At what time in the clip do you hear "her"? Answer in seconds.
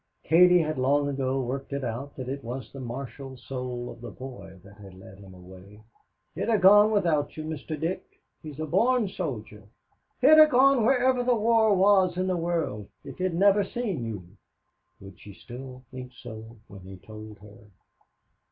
17.37-17.67